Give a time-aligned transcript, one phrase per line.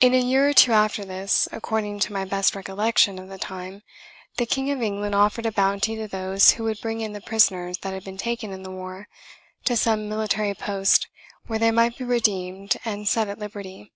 [0.00, 3.82] In a year or two after this, according to my best recollection of the time,
[4.36, 7.78] the King of England offered a bounty to those who would bring in the prisoners
[7.78, 9.08] that had been taken in the war,
[9.64, 11.08] to some military post
[11.46, 13.90] where they might be redeemed and set at liberty.